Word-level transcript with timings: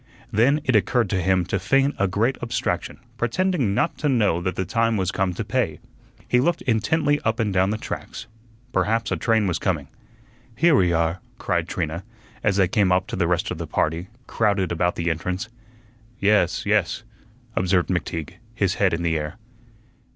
Then 0.31 0.61
it 0.63 0.75
occurred 0.75 1.11
to 1.11 1.21
him 1.21 1.45
to 1.45 1.59
feign 1.59 1.93
a 1.99 2.07
great 2.07 2.35
abstraction, 2.41 2.97
pretending 3.17 3.75
not 3.75 3.99
to 3.99 4.09
know 4.09 4.41
that 4.41 4.55
the 4.55 4.65
time 4.65 4.97
was 4.97 5.11
come 5.11 5.31
to 5.35 5.43
pay. 5.43 5.79
He 6.27 6.39
looked 6.39 6.63
intently 6.63 7.19
up 7.19 7.39
and 7.39 7.53
down 7.53 7.69
the 7.69 7.77
tracks; 7.77 8.25
perhaps 8.73 9.11
a 9.11 9.15
train 9.15 9.45
was 9.45 9.59
coming. 9.59 9.89
"Here 10.55 10.73
we 10.73 10.91
are," 10.91 11.19
cried 11.37 11.67
Trina, 11.67 12.03
as 12.43 12.55
they 12.55 12.67
came 12.67 12.91
up 12.91 13.05
to 13.09 13.15
the 13.15 13.27
rest 13.27 13.51
of 13.51 13.59
the 13.59 13.67
party, 13.67 14.07
crowded 14.25 14.71
about 14.71 14.95
the 14.95 15.11
entrance. 15.11 15.49
"Yes, 16.19 16.65
yes," 16.65 17.03
observed 17.55 17.89
McTeague, 17.89 18.37
his 18.55 18.73
head 18.81 18.95
in 18.95 19.03
the 19.03 19.15
air. 19.19 19.37